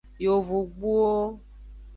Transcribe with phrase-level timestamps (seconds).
[0.23, 1.11] Yovogbuwo.